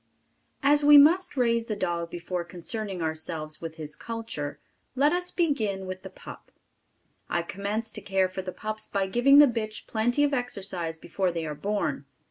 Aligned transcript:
As 0.63 0.83
we 0.83 0.97
must 0.97 1.37
raise 1.37 1.67
the 1.67 1.75
dog 1.75 2.09
before 2.09 2.43
concerning 2.43 3.03
ourselves 3.03 3.61
with 3.61 3.75
his 3.75 3.95
culture, 3.95 4.59
let 4.95 5.13
us 5.13 5.31
begin 5.31 5.85
with 5.85 6.01
the 6.01 6.09
pup. 6.09 6.51
I 7.29 7.43
commence 7.43 7.91
to 7.91 8.01
care 8.01 8.27
for 8.27 8.41
the 8.41 8.51
pups 8.51 8.87
by 8.87 9.05
giving 9.05 9.37
the 9.37 9.45
bitch 9.45 9.85
plenty 9.85 10.23
of 10.23 10.33
exercise 10.33 10.97
before 10.97 11.31
they 11.31 11.45
are 11.45 11.53
born. 11.53 12.05